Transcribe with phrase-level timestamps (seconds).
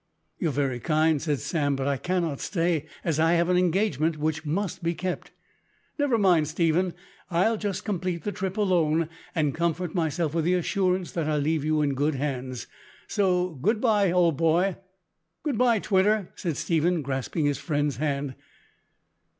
[0.39, 4.17] "You are very kind," said Sam, "but I cannot stay, as I have an engagement
[4.17, 5.29] which must be kept.
[5.99, 6.95] Never mind, Stephen.
[7.29, 11.63] I'll just complete the trip alone, and comfort myself with the assurance that I leave
[11.63, 12.65] you in good hands.
[13.07, 14.77] So, good bye, old boy."
[15.43, 18.33] "Good bye, Twitter," said Stephen, grasping his friend's hand.